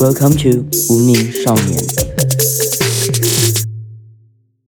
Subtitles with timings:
[0.00, 2.11] welcome to 无名少年